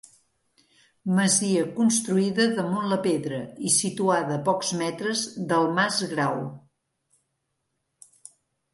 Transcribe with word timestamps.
Masia 1.19 1.65
construïda 1.75 2.47
damunt 2.61 2.89
la 2.95 2.99
pedra 3.05 3.43
i 3.71 3.75
situada 3.77 4.35
a 4.39 4.41
pocs 4.51 4.75
metres 4.83 5.25
del 5.53 5.71
mas 5.79 6.03
Grau. 6.17 6.45